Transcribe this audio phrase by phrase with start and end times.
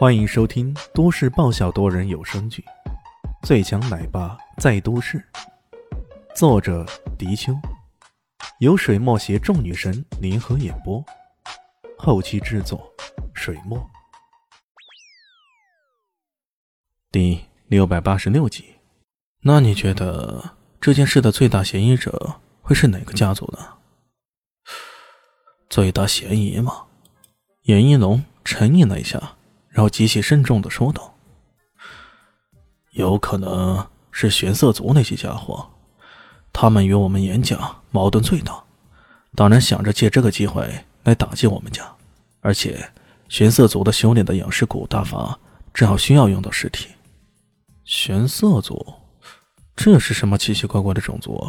[0.00, 2.64] 欢迎收听都市爆笑多人有声剧
[3.46, 5.18] 《最强奶爸在都市》，
[6.34, 6.86] 作者：
[7.18, 7.52] 迪秋，
[8.60, 11.04] 由水墨携众女神联合演播，
[11.98, 12.90] 后期制作：
[13.34, 13.78] 水墨。
[17.12, 18.76] 第六百八十六集，
[19.42, 23.74] 那你觉得这件事的最大嫌疑者会是哪个家族呢？
[25.68, 26.86] 最大嫌疑吗？
[27.64, 29.36] 严一龙沉吟了一下。
[29.70, 31.14] 然后极其慎重的说道
[32.90, 35.70] ：“有可能是玄色族那些家伙，
[36.52, 38.62] 他们与我们严家矛盾最大，
[39.36, 40.68] 当然想着借这个机会
[41.04, 41.88] 来打击我们家。
[42.40, 42.90] 而且，
[43.28, 45.38] 玄色族的修炼的养尸蛊大法
[45.72, 46.88] 正好需要用到尸体。
[47.84, 48.94] 玄色族，
[49.76, 51.48] 这是什么奇奇怪怪的种族？”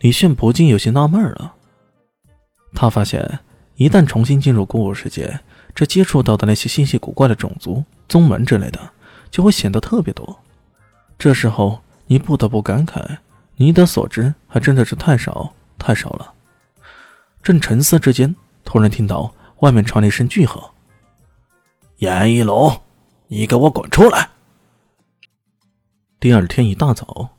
[0.00, 1.54] 李炫不禁有些纳闷了。
[2.74, 3.40] 他发现，
[3.76, 5.40] 一旦重新进入古物世界。
[5.78, 8.80] 这接触到的那些稀奇古怪的种族、宗门之类的，
[9.30, 10.40] 就会显得特别多。
[11.16, 13.18] 这时候，你不得不感慨，
[13.54, 16.34] 你的所知还真的是太少太少了。
[17.44, 20.68] 正沉思之间，突然听到外面传来一声巨喝
[21.98, 22.80] ：“严一龙，
[23.28, 24.30] 你给我滚出来！”
[26.18, 27.36] 第二天一大早，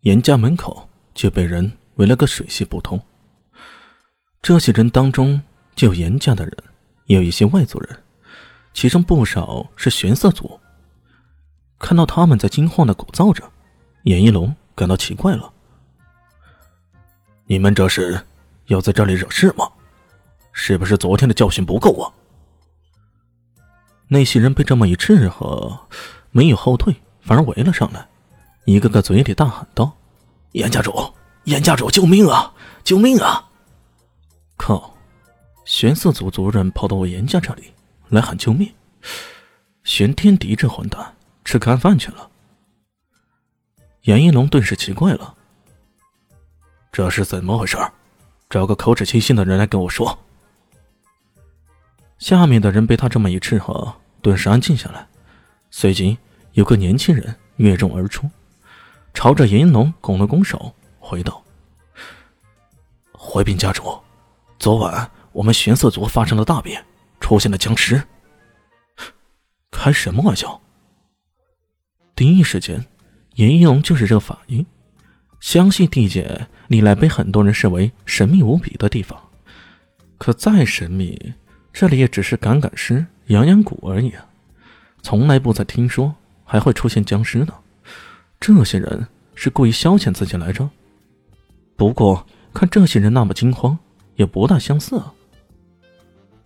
[0.00, 2.98] 严家门口就被人围了个水泄不通。
[4.40, 5.42] 这些人当中，
[5.76, 6.56] 就有严家的人。
[7.06, 8.02] 也有一些外族人，
[8.72, 10.58] 其中不少是玄色族。
[11.78, 13.42] 看到他们在惊慌的鼓噪着，
[14.04, 15.52] 严一龙感到奇怪了
[17.46, 18.18] ：“你们这是
[18.66, 19.68] 要在这里惹事吗？
[20.52, 22.10] 是不是昨天的教训不够啊？”
[24.08, 25.78] 那些人被这么一斥喝，
[26.30, 28.06] 没有后退，反而围了上来，
[28.64, 29.92] 一个个嘴里大喊道
[30.52, 31.12] ：“严家主，
[31.44, 32.54] 严家主，救命啊！
[32.82, 33.50] 救命啊！”
[34.56, 34.93] 靠！
[35.64, 37.72] 玄色族族人跑到我严家这里
[38.08, 38.72] 来喊救命，
[39.82, 42.30] 玄天敌这混蛋吃干饭去了。
[44.02, 45.34] 严一龙顿时奇怪了，
[46.92, 47.78] 这是怎么回事？
[48.50, 50.18] 找个口齿清晰的人来跟我说。
[52.18, 55.06] 下面的人被他这么一斥喝，顿时安静下来。
[55.70, 56.16] 随即
[56.52, 58.28] 有个年轻人跃众而出，
[59.14, 61.42] 朝着严一龙拱了拱手，回道
[63.12, 63.98] ：“回禀家主，
[64.58, 66.82] 昨晚。”我们玄色族发生了大变，
[67.20, 68.02] 出现了僵尸。
[69.70, 70.60] 开什么玩笑？
[72.14, 72.86] 第一时间，
[73.34, 74.64] 严一龙就是这个反应。
[75.40, 79.20] 湘西地界历来被很多人视为神秘无比的地方，
[80.16, 81.34] 可再神秘，
[81.72, 84.24] 这里也只是赶赶尸、养养蛊而已啊！
[85.02, 86.14] 从来不曾听说
[86.44, 87.52] 还会出现僵尸的。
[88.38, 90.70] 这些人是故意消遣自己来着？
[91.76, 92.24] 不过
[92.54, 93.76] 看这些人那么惊慌，
[94.14, 95.12] 也不大相似啊。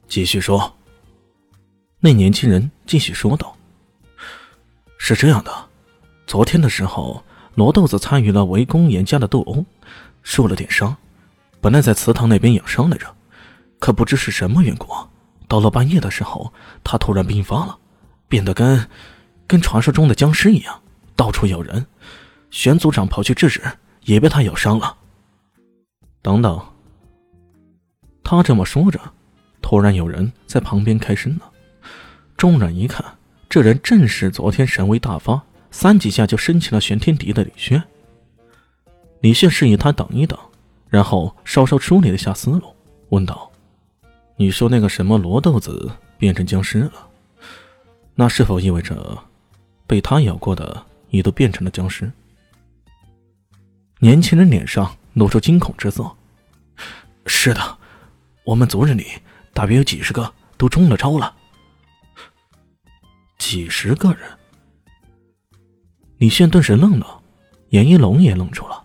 [0.09, 0.75] 继续说。
[2.01, 3.55] 那年轻人继续说道
[4.99, 5.53] ：“是这样的，
[6.27, 7.23] 昨天的时候，
[7.55, 9.65] 罗豆子参与了围攻严家的斗殴，
[10.23, 10.97] 受了点伤。
[11.61, 13.15] 本来在祠堂那边养伤来着，
[13.79, 14.89] 可不知是什么缘故，
[15.47, 16.53] 到了半夜的时候，
[16.83, 17.77] 他突然病发了，
[18.29, 18.89] 变得跟
[19.47, 20.81] 跟传说中的僵尸一样，
[21.17, 21.85] 到处咬人。
[22.51, 23.61] 玄族长跑去制止，
[24.05, 24.97] 也被他咬伤了。
[26.23, 26.65] 等等，
[28.23, 29.01] 他这么说着。”
[29.69, 31.51] 突然有人在旁边开声了，
[32.39, 33.05] 众人一看，
[33.51, 37.85] 这人正是昨天神威大发，三几下就升起了玄天敌的李轩。
[39.21, 40.39] 李轩示意他等一等，
[40.89, 42.75] 然后稍稍梳理了一下思路，
[43.11, 43.53] 问道
[44.37, 47.07] ：“你说那个什么罗豆子变成僵尸了，
[48.15, 49.19] 那是否意味着
[49.87, 52.11] 被他咬过的也都变成了僵尸？”
[54.01, 56.11] 年轻人脸上露出惊恐之色
[57.27, 57.61] ：“是的，
[58.45, 59.05] 我们族人里……”
[59.53, 61.35] 大约有几十个都中了招了，
[63.39, 64.21] 几十个人。
[66.19, 67.23] 李炫顿时愣了，
[67.71, 68.85] 严一龙也愣住了，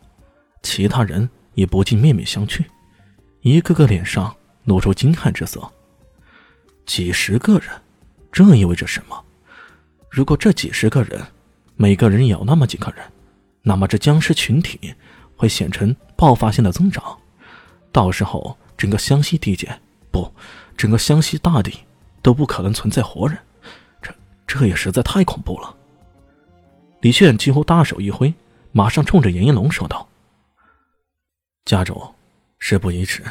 [0.62, 2.64] 其他人也不禁面面相觑，
[3.42, 4.36] 一个个脸上
[4.66, 5.68] 露出惊骇之色。
[6.86, 7.70] 几十个人，
[8.32, 9.24] 这意味着什么？
[10.10, 11.26] 如果这几十个人
[11.76, 13.04] 每个人咬那么几个人，
[13.64, 14.94] 那么这僵尸群体
[15.36, 17.18] 会显成爆发性的增长，
[17.92, 19.80] 到时候整个湘西地界
[20.14, 20.32] 不。
[20.76, 21.72] 整个湘西大地
[22.22, 23.38] 都不可能存在活人，
[24.02, 24.14] 这
[24.48, 25.76] 这也实在太恐怖了。
[27.02, 28.34] 李炫几乎大手一挥，
[28.72, 30.08] 马上冲着严一龙说道
[31.64, 32.02] ：“家主，
[32.58, 33.24] 事不宜迟，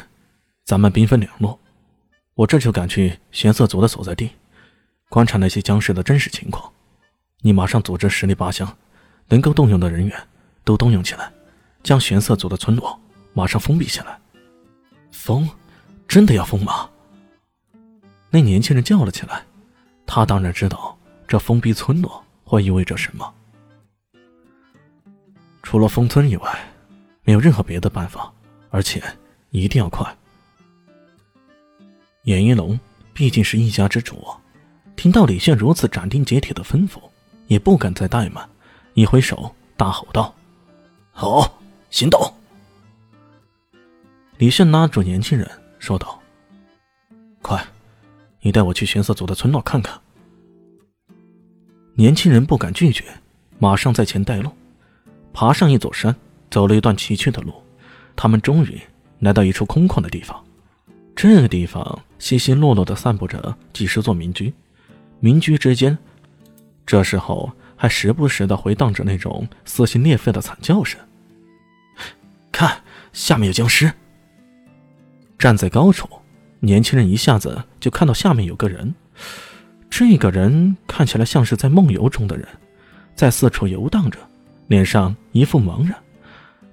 [0.63, 1.59] 咱们兵分两路，
[2.33, 4.29] 我这就赶去玄色族的所在地，
[5.09, 6.71] 观察那些僵尸的真实情况。
[7.41, 8.73] 你马上组织十里八乡
[9.27, 10.17] 能够动用的人员
[10.63, 11.29] 都动用起来，
[11.83, 12.97] 将玄色族的村落
[13.33, 14.17] 马上封闭起来。
[15.11, 15.49] 封？
[16.07, 16.89] 真的要封吗？”
[18.29, 19.43] 那年轻人叫了起来，
[20.05, 20.97] 他当然知道
[21.27, 23.33] 这封闭村落会意味着什么。
[25.61, 26.73] 除了封村以外，
[27.23, 28.31] 没有任何别的办法，
[28.69, 29.01] 而且
[29.51, 30.05] 一定要快。
[32.23, 32.79] 严一龙
[33.13, 34.25] 毕竟是一家之主，
[34.95, 36.97] 听到李炫如此斩钉截铁的吩咐，
[37.47, 38.49] 也不敢再怠慢，
[38.93, 40.33] 一挥手，大吼道
[41.13, 41.59] ：“好，
[41.89, 42.33] 行动！”
[44.37, 45.49] 李炫拉住年轻人，
[45.83, 46.17] 说道
[47.43, 47.61] ：“快，
[48.39, 49.99] 你带我去玄色族的村落看看。”
[51.93, 53.03] 年轻人不敢拒绝，
[53.59, 54.49] 马上在前带路。
[55.33, 56.15] 爬上一座山，
[56.49, 57.53] 走了一段崎岖的路，
[58.15, 58.79] 他们终于
[59.19, 60.41] 来到一处空旷的地方。
[61.17, 64.53] 这个地方稀稀落落的散布着几十座民居，
[65.19, 65.97] 民居之间，
[66.85, 70.97] 这时候还时不时的回荡着那种撕心裂肺的惨叫声。
[72.53, 72.81] 看，
[73.11, 73.91] 下面有僵尸！
[75.43, 76.07] 站在高处，
[76.61, 78.95] 年轻人一下子就看到下面有个人。
[79.89, 82.47] 这个人看起来像是在梦游中的人，
[83.13, 84.17] 在四处游荡着。
[84.67, 85.93] 脸上一副茫然，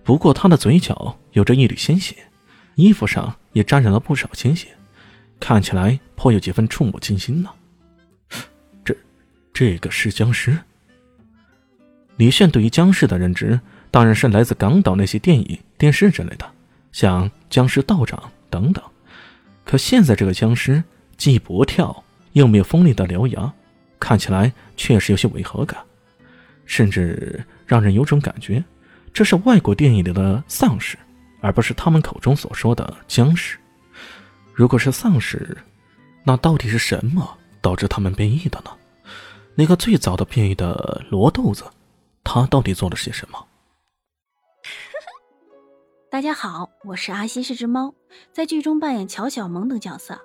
[0.04, 2.14] 不过他的嘴角有着一缕鲜血，
[2.76, 4.68] 衣服上也沾染了不少鲜血，
[5.40, 7.50] 看起来颇有几分触目惊心呢。
[8.84, 8.96] 这，
[9.52, 10.56] 这个是僵尸。
[12.18, 13.58] 李炫对于僵尸的认知
[13.90, 16.48] 当然是来自港岛那些电影、电视之类的，
[16.92, 18.84] 像僵尸道长等等。
[19.64, 20.82] 可现在这个僵尸
[21.16, 23.52] 既不跳，又没有锋利的獠牙，
[23.98, 25.80] 看起来确实有些违和感。
[26.66, 28.62] 甚至让人有种感觉，
[29.12, 30.96] 这是外国电影里的丧尸，
[31.40, 33.58] 而不是他们口中所说的僵尸。
[34.54, 35.56] 如果是丧尸，
[36.22, 38.70] 那到底是什么导致他们变异的呢？
[39.56, 41.64] 那个最早的变异的罗豆子，
[42.22, 43.46] 他到底做了些什么？
[46.20, 47.94] 大家好，我是阿西，是只猫，
[48.30, 50.20] 在剧中扮演乔小萌等角色。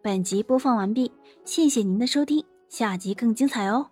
[0.00, 1.10] 本集播放完毕，
[1.44, 3.90] 谢谢您的收听，下集更精彩哦。